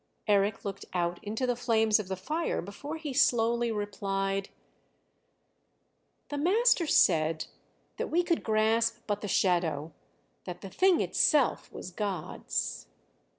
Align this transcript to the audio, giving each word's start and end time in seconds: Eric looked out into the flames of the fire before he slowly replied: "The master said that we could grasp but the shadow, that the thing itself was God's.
Eric 0.27 0.65
looked 0.65 0.85
out 0.95 1.23
into 1.23 1.45
the 1.45 1.55
flames 1.55 1.99
of 1.99 2.07
the 2.07 2.15
fire 2.15 2.59
before 2.59 2.97
he 2.97 3.13
slowly 3.13 3.71
replied: 3.71 4.49
"The 6.29 6.39
master 6.39 6.87
said 6.87 7.45
that 7.97 8.09
we 8.09 8.23
could 8.23 8.41
grasp 8.41 8.97
but 9.05 9.21
the 9.21 9.27
shadow, 9.27 9.91
that 10.45 10.61
the 10.61 10.71
thing 10.71 11.01
itself 11.01 11.71
was 11.71 11.91
God's. 11.91 12.87